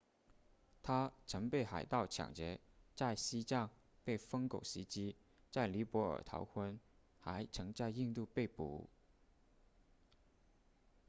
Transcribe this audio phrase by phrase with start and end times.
[0.81, 2.59] 他曾被海盗抢劫
[2.95, 3.69] 在西藏
[4.03, 5.15] 被疯狗袭击
[5.51, 6.79] 在尼泊尔逃婚
[7.19, 8.89] 还曾在印度被捕